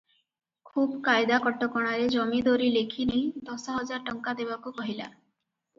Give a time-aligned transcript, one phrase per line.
[0.69, 5.13] ଖୁବ୍ କାଏଦା କଟକଣାରେ ଜମିଦରୀ ଲେଖି ନେଇ ଦଶ ହଜାର ଟଙ୍କା ଦେବାକୁ କହିଲା।